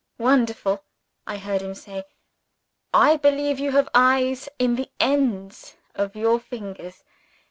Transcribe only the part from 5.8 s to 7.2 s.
of your fingers.